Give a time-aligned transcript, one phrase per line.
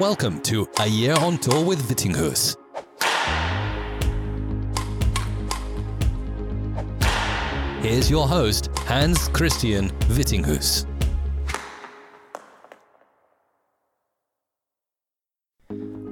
[0.00, 2.56] Welcome to A Year on Tour with Vittinghus.
[7.82, 10.86] Here's your host, Hans Christian Vittinghus.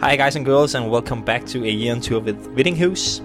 [0.00, 3.20] Hi, guys and girls, and welcome back to A Year on Tour with Vittinghus.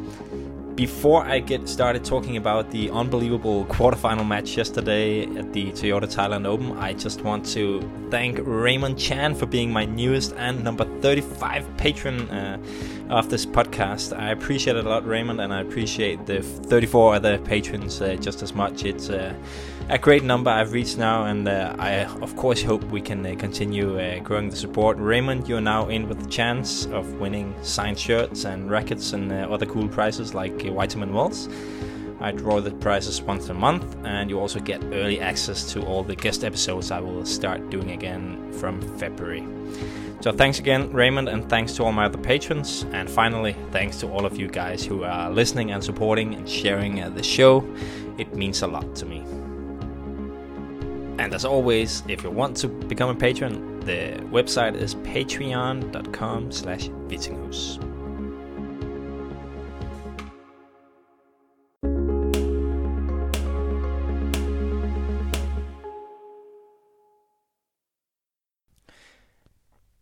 [0.81, 6.47] Before I get started talking about the unbelievable quarterfinal match yesterday at the Toyota Thailand
[6.47, 11.77] Open, I just want to thank Raymond Chan for being my newest and number 35
[11.77, 12.57] patron uh,
[13.11, 14.17] of this podcast.
[14.17, 18.41] I appreciate it a lot, Raymond, and I appreciate the 34 other patrons uh, just
[18.41, 18.85] as much.
[18.85, 19.35] It's uh,
[19.89, 23.35] a great number I've reached now, and uh, I, of course, hope we can uh,
[23.35, 24.97] continue uh, growing the support.
[24.97, 29.47] Raymond, you're now in with the chance of winning signed shirts and rackets and uh,
[29.51, 31.49] other cool prizes like Vitamin Wells.
[32.21, 36.03] I draw the prizes once a month, and you also get early access to all
[36.03, 39.45] the guest episodes I will start doing again from February.
[40.21, 42.85] So thanks again, Raymond, and thanks to all my other patrons.
[42.91, 47.01] And finally, thanks to all of you guys who are listening and supporting and sharing
[47.01, 47.67] uh, the show.
[48.19, 49.21] It means a lot to me.
[51.17, 56.89] And as always, if you want to become a patron, the website is patreon.com slash
[57.07, 57.90] vittinghus.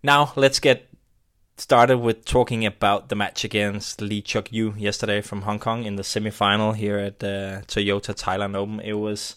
[0.01, 0.87] Now let's get
[1.57, 5.97] started with talking about the match against Lee Cheuk Yiu yesterday from Hong Kong in
[5.97, 8.79] the semifinal here at the Toyota Thailand Open.
[8.79, 9.35] It was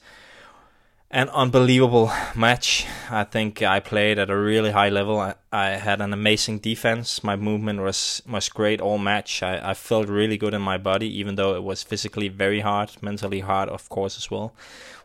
[1.10, 2.86] an unbelievable match.
[3.10, 5.18] I think I played at a really high level.
[5.18, 7.24] I, I had an amazing defense.
[7.24, 9.42] My movement was was great all match.
[9.42, 13.02] I, I felt really good in my body, even though it was physically very hard,
[13.02, 14.54] mentally hard, of course as well.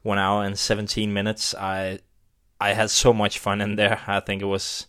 [0.03, 1.55] One hour and seventeen minutes.
[1.55, 1.99] I
[2.61, 4.01] I had so much fun in there.
[4.05, 4.85] I think it was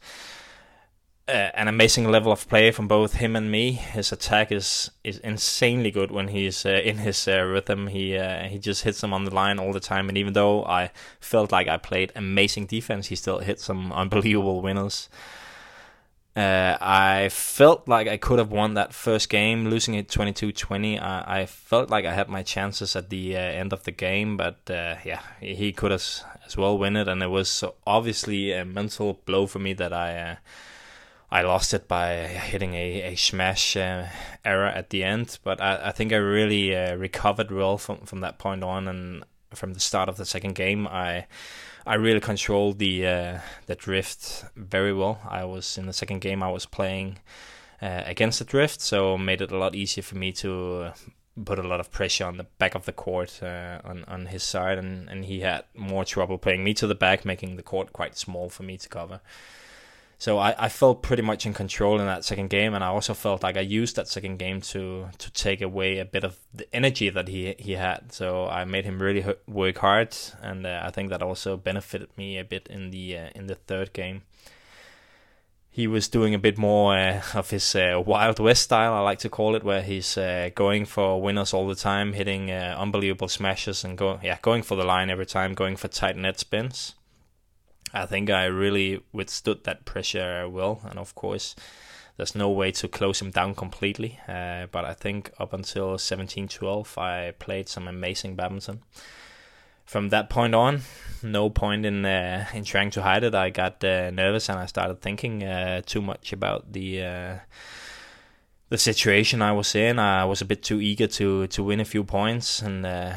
[1.29, 3.73] uh, an amazing level of play from both him and me.
[3.73, 7.89] His attack is is insanely good when he's uh, in his uh, rhythm.
[7.89, 10.09] He uh, he just hits them on the line all the time.
[10.09, 14.63] And even though I felt like I played amazing defense, he still hit some unbelievable
[14.63, 15.09] winners.
[16.35, 21.03] Uh, I felt like I could have won that first game, losing it 22-20.
[21.03, 24.59] I, I felt like I had my chances at the end of the game, but
[24.69, 26.05] yeah, he could have
[26.47, 27.09] as well win it.
[27.09, 30.39] And it was obviously a mental blow for me that I
[31.31, 34.07] I lost it by hitting a, a smash uh,
[34.45, 38.21] error at the end, but I, I think I really uh, recovered well from, from
[38.21, 39.25] that point on, and
[39.55, 41.27] from the start of the second game, I
[41.87, 45.21] I really controlled the uh, the drift very well.
[45.29, 47.19] I was in the second game, I was playing
[47.83, 50.93] uh, against the drift, so made it a lot easier for me to
[51.45, 54.43] put a lot of pressure on the back of the court uh, on on his
[54.43, 57.93] side, and, and he had more trouble playing me to the back, making the court
[57.93, 59.21] quite small for me to cover.
[60.21, 63.15] So I, I felt pretty much in control in that second game, and I also
[63.15, 66.67] felt like I used that second game to to take away a bit of the
[66.75, 68.13] energy that he he had.
[68.13, 72.37] So I made him really work hard, and uh, I think that also benefited me
[72.37, 74.23] a bit in the uh, in the third game.
[75.71, 79.21] He was doing a bit more uh, of his uh, Wild West style, I like
[79.21, 83.29] to call it, where he's uh, going for winners all the time, hitting uh, unbelievable
[83.29, 86.95] smashes and go yeah going for the line every time, going for tight net spins
[87.93, 91.55] I think I really withstood that pressure well, and of course,
[92.19, 94.19] there's no way to close him down completely.
[94.29, 98.83] Uh, but I think up until 17-12, I played some amazing badminton.
[99.85, 100.83] From that point on,
[101.23, 103.35] no point in uh, in trying to hide it.
[103.35, 107.35] I got uh, nervous and I started thinking uh, too much about the uh,
[108.69, 109.99] the situation I was in.
[109.99, 113.15] I was a bit too eager to to win a few points and uh,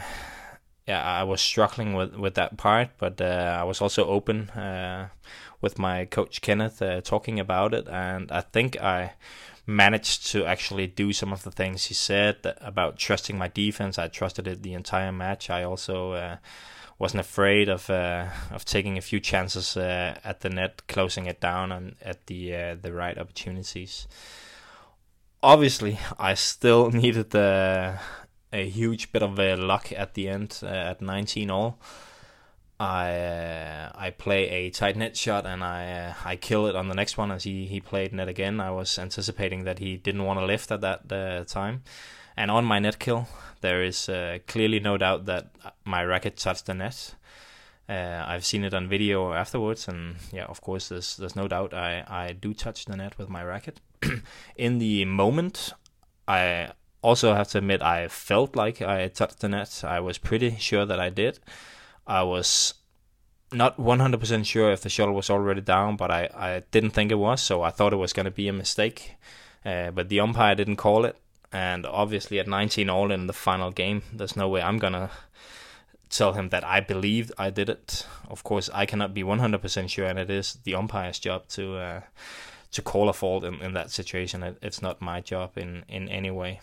[0.87, 5.09] yeah, I was struggling with, with that part, but uh, I was also open uh,
[5.61, 9.13] with my coach Kenneth uh, talking about it, and I think I
[9.67, 13.99] managed to actually do some of the things he said about trusting my defense.
[13.99, 15.51] I trusted it the entire match.
[15.51, 16.37] I also uh,
[16.97, 21.39] wasn't afraid of uh, of taking a few chances uh, at the net, closing it
[21.39, 24.07] down, and at the the right opportunities.
[25.43, 27.99] Obviously, I still needed the
[28.53, 31.79] a huge bit of uh, luck at the end uh, at 19 all.
[32.79, 36.87] I uh, I play a tight net shot and I uh, I kill it on
[36.87, 38.59] the next one as he, he played net again.
[38.59, 41.83] I was anticipating that he didn't want to lift at that uh, time,
[42.35, 43.27] and on my net kill
[43.61, 45.51] there is uh, clearly no doubt that
[45.85, 47.13] my racket touched the net.
[47.87, 52.05] I've seen it on video afterwards, and yeah, of course, there's there's no doubt I,
[52.07, 53.81] I do touch the net with my racket.
[54.55, 55.73] In the moment,
[56.25, 56.71] I
[57.01, 59.83] also have to admit I felt like I touched the net.
[59.85, 61.39] I was pretty sure that I did.
[62.05, 62.75] I was
[63.51, 67.15] not 100% sure if the shuttle was already down, but I, I didn't think it
[67.15, 69.15] was, so I thought it was going to be a mistake.
[69.65, 71.17] Uh, but the umpire didn't call it,
[71.51, 75.09] and obviously at 19 all in the final game, there's no way I'm going to
[76.09, 78.05] tell him that I believed I did it.
[78.29, 82.01] Of course, I cannot be 100% sure, and it is the umpire's job to uh,
[82.71, 84.43] to call a fault in, in that situation.
[84.43, 86.61] It, it's not my job in, in any way.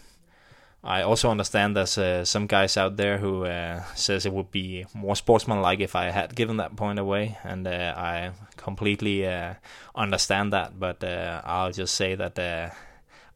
[0.83, 4.87] I also understand there's uh, some guys out there who uh, says it would be
[4.95, 9.55] more sportsmanlike if I had given that point away, and uh, I completely uh,
[9.95, 10.79] understand that.
[10.79, 12.71] But uh, I'll just say that uh,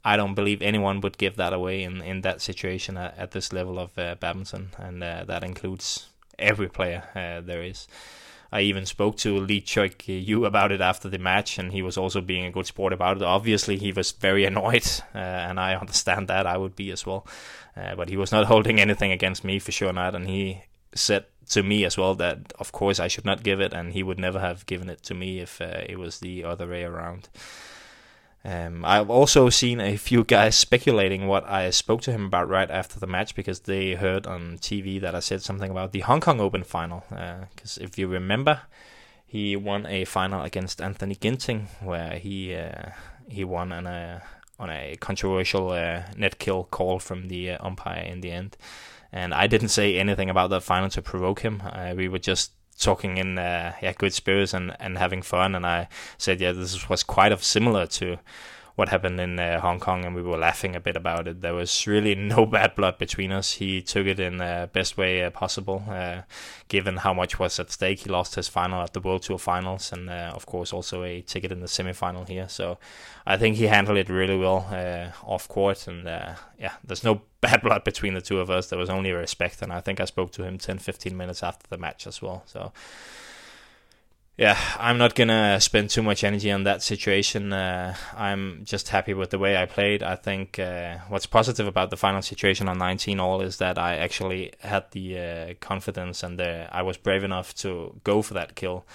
[0.04, 3.52] I don't believe anyone would give that away in, in that situation at, at this
[3.52, 6.08] level of badminton, and that includes
[6.38, 7.02] every player
[7.44, 7.88] there is.
[8.52, 11.96] I even spoke to Lee Cheuk Yiu about it after the match, and he was
[11.96, 13.22] also being a good sport about it.
[13.22, 16.46] Obviously, he was very annoyed, uh, and I understand that.
[16.46, 17.26] I would be as well.
[17.76, 20.64] Uh, but he was not holding anything against me for sure not, and he
[20.94, 24.02] said to me as well that of course I should not give it, and he
[24.02, 27.30] would never have given it to me if uh, it was the other way around.
[28.44, 32.70] Um, I've also seen a few guys speculating what I spoke to him about right
[32.70, 36.20] after the match because they heard on TV that I said something about the Hong
[36.20, 37.04] Kong Open final.
[37.08, 38.62] Because uh, if you remember,
[39.24, 42.90] he won a final against Anthony Ginting where he uh,
[43.28, 44.22] he won on a
[44.58, 48.56] on a controversial uh, net kill call from the umpire in the end.
[49.12, 51.62] And I didn't say anything about that final to provoke him.
[51.64, 55.54] Uh, we were just talking in uh, yeah good spirits and, and having fun.
[55.54, 55.88] And I
[56.18, 58.18] said, yeah, this was quite of similar to
[58.74, 61.40] what happened in uh, Hong Kong, and we were laughing a bit about it.
[61.40, 63.52] There was really no bad blood between us.
[63.52, 66.22] He took it in the best way uh, possible, uh,
[66.68, 68.00] given how much was at stake.
[68.00, 71.20] He lost his final at the World Tour Finals, and uh, of course also a
[71.20, 72.48] ticket in the semi-final here.
[72.48, 72.78] So
[73.26, 74.66] I think he handled it really well
[75.24, 76.04] off court, and
[76.58, 78.68] yeah, there's no bad blood between the two of us.
[78.68, 81.66] There was only respect, and I think I spoke to him 10, 15 minutes after
[81.68, 82.42] the match as well.
[82.46, 82.72] So
[84.38, 87.52] yeah, I'm not gonna spend too much energy on that situation.
[87.52, 90.02] Uh, I'm just happy with the way I played.
[90.02, 93.96] I think uh, what's positive about the final situation on 19 all is that I
[93.96, 98.86] actually had the uh, confidence and I was brave enough to go for that kill.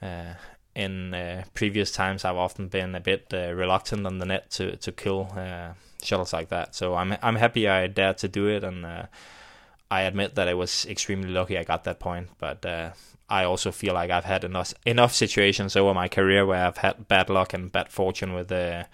[0.00, 0.34] Uh,
[0.74, 4.76] in uh, previous times, I've often been a bit uh, reluctant on the net to
[4.76, 5.28] to kill
[6.02, 6.74] shuttles like that.
[6.74, 8.86] So I'm I'm happy I dared to do it, and
[9.92, 12.64] I admit that I was extremely lucky I got that point, but
[13.32, 17.08] I also feel like I've had enough enough situations over my career where I've had
[17.08, 18.86] bad luck and bad fortune with the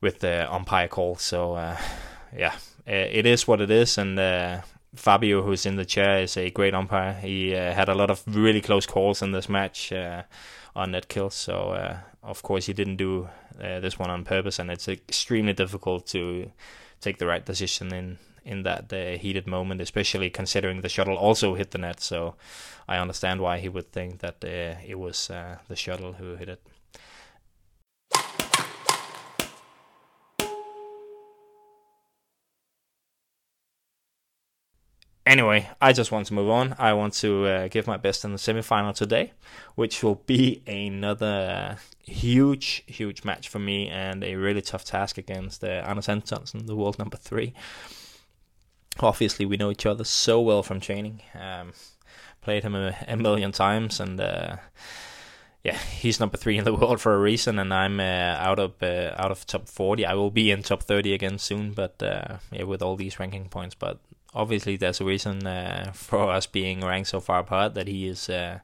[0.00, 1.16] with the umpire call.
[1.16, 1.76] So uh,
[2.36, 4.62] yeah, it is what it is, and uh,
[4.96, 7.12] Fabio, who's in the chair, is a great umpire.
[7.12, 10.22] He uh, had a lot of really close calls in this match uh,
[10.74, 11.34] on net kills.
[11.34, 13.28] So uh, of course he didn't do
[13.62, 16.50] uh, this one on purpose, and it's extremely difficult to
[17.00, 18.18] take the right decision in
[18.48, 22.00] in that uh, heated moment, especially considering the shuttle also hit the net.
[22.00, 22.34] So
[22.88, 26.48] I understand why he would think that uh, it was uh, the shuttle who hit
[26.48, 26.62] it.
[35.26, 36.74] Anyway, I just want to move on.
[36.78, 39.32] I want to uh, give my best in the semi-final today,
[39.74, 45.62] which will be another huge, huge match for me and a really tough task against
[45.62, 47.52] uh, Anders Antonsen, the world number three
[49.00, 51.22] obviously we know each other so well from training.
[51.38, 51.72] Um,
[52.40, 54.56] played him a, a, million times, and uh,
[55.64, 58.82] yeah, he's number three in the world for a reason, and I'm uh, out of
[58.82, 60.04] uh, out of top forty.
[60.04, 63.48] I will be in top thirty again soon, but uh, yeah, with all these ranking
[63.48, 63.74] points.
[63.74, 63.98] But
[64.34, 68.28] obviously, there's a reason uh, for us being ranked so far apart that he is.
[68.28, 68.60] Uh,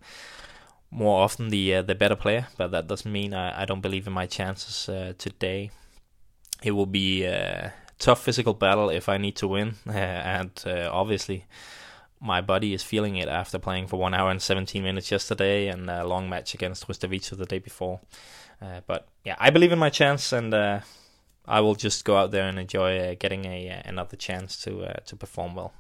[0.91, 4.13] more often the the better player, but that doesn't mean I, I don't believe in
[4.13, 4.85] my chances
[5.19, 5.73] today.
[6.63, 7.27] It will be
[7.99, 11.47] tough physical battle if I need to win, and uh, obviously
[12.21, 15.91] my body is feeling it after playing for one hour and 17 minutes yesterday and
[15.91, 18.01] a long match against Rhustavito the day before.
[18.63, 20.81] Uh, but yeah, I believe in my chance, and uh,
[21.47, 24.85] I will just go out there and enjoy uh, getting a uh, another chance to
[24.85, 25.75] uh, to perform well.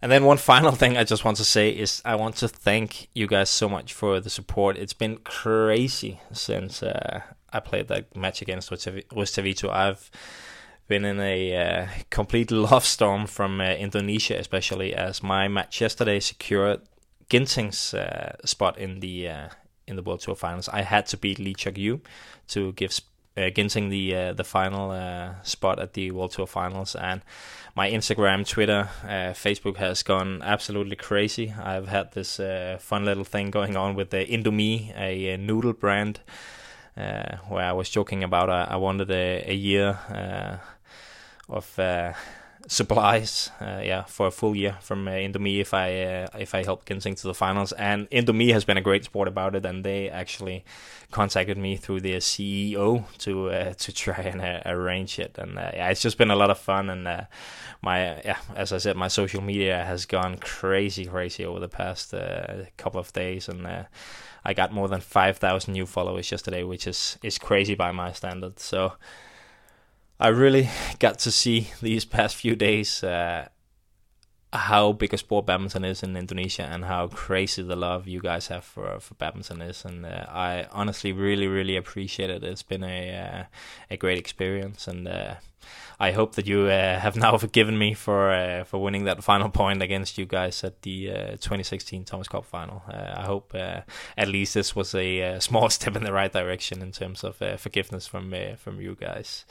[0.00, 3.08] And then one final thing I just want to say is I want to thank
[3.14, 4.78] you guys so much for the support.
[4.78, 7.20] It's been crazy since uh,
[7.52, 9.70] I played that match against Rhustavito.
[9.70, 10.10] I've
[10.88, 16.18] been in a uh, complete love storm from uh, Indonesia, especially as my match yesterday
[16.18, 16.80] secured
[17.28, 19.48] Ginting's uh, spot in the uh,
[19.86, 20.68] in the World Tour Finals.
[20.68, 22.00] I had to beat Lee Cheuk Yiu
[22.48, 22.98] to give
[23.36, 24.90] uh, Ginting the uh, the final
[25.42, 27.20] spot at the World Tour Finals, and
[27.76, 31.54] my Instagram, Twitter, Facebook has gone absolutely crazy.
[31.56, 32.40] I've had this
[32.80, 36.20] fun little thing going on with the Indomie, a, noodle brand
[37.48, 40.56] where I was joking about I, I wanted a, a year uh,
[41.48, 42.12] of uh,
[42.68, 46.62] supplies, uh, yeah, for a full year from uh, Indomie if I uh, if I
[46.62, 47.72] help Ginting to the finals.
[47.72, 50.64] And Indomie has been a great sport about it, and they actually
[51.10, 55.38] contacted me through their CEO to uh, to try and uh, arrange it.
[55.38, 56.90] And uh, yeah, it's just been a lot of fun.
[56.90, 57.22] And uh,
[57.82, 62.12] my yeah, as I said, my social media has gone crazy, crazy over the past
[62.12, 63.84] uh, couple of days, and uh,
[64.48, 68.12] I got more than five thousand new followers yesterday, which is is crazy by my
[68.12, 68.64] standards.
[68.64, 68.94] So.
[70.20, 73.46] I really got to see these past few days uh,
[74.52, 78.46] how big a sport badminton is in Indonesia and how crazy the love you guys
[78.48, 82.42] have for for badminton is, and uh, I honestly really really appreciate it.
[82.42, 83.44] It's been a uh,
[83.90, 85.34] a great experience, and uh,
[86.00, 89.50] I hope that you uh, have now forgiven me for uh, for winning that final
[89.50, 91.08] point against you guys at the
[91.40, 92.82] 2016 Thomas Cup final.
[92.88, 97.22] I hope at least this was a small step in the right direction in terms
[97.22, 99.44] of forgiveness from from you guys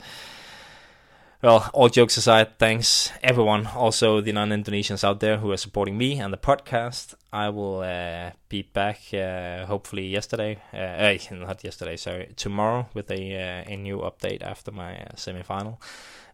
[1.42, 5.96] well, all jokes aside, thanks everyone, also the non Indonesians out there who are supporting
[5.96, 7.14] me and the podcast.
[7.32, 13.10] I will uh, be back uh, hopefully yesterday, uh, eh, not yesterday, sorry, tomorrow with
[13.10, 15.80] a uh, a new update after my uh, semi final.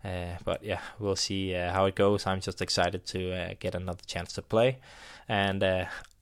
[0.02, 2.26] Uh, but yeah, we'll see how it goes.
[2.26, 4.78] I'm just excited to get another chance to play,
[5.28, 5.64] and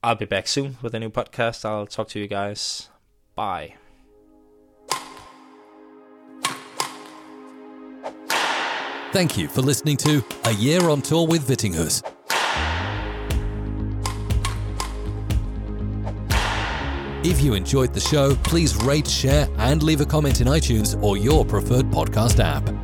[0.02, 1.64] I'll be back soon with a new podcast.
[1.64, 2.88] I'll talk to you guys.
[3.34, 3.74] Bye.
[9.12, 12.02] Thank you for listening to A Year on Tour with Vittinghus.
[17.22, 21.18] If you enjoyed the show, please rate, share, and leave a comment in iTunes or
[21.18, 22.81] your preferred podcast app.